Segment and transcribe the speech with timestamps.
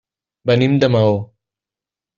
[0.51, 1.15] Venim de Maó.